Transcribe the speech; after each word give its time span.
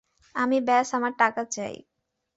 আমি 0.35 0.57
ব্যস 0.61 0.89
আমার 0.93 1.13
টাকা 1.17 1.43
চাই। 1.55 1.75